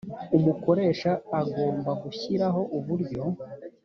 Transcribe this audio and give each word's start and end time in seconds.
umukoresha 0.37 1.11
agomba 1.41 1.91
gushyiraho 2.03 2.61
uburyo 2.77 3.23